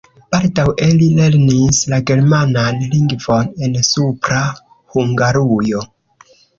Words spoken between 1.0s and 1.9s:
li lernis